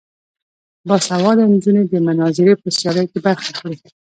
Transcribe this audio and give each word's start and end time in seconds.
باسواده 0.87 1.43
نجونې 1.53 1.83
د 1.87 1.93
مناظرې 2.07 2.53
په 2.61 2.67
سیالیو 2.77 3.09
کې 3.11 3.19
برخه 3.25 3.47
اخلي. 3.53 3.77